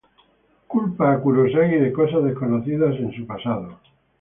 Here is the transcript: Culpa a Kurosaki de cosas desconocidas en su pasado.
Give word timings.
Culpa 0.75 1.09
a 1.11 1.19
Kurosaki 1.25 1.77
de 1.81 1.93
cosas 1.93 2.23
desconocidas 2.23 2.95
en 2.99 3.11
su 3.15 3.27
pasado. 3.27 3.77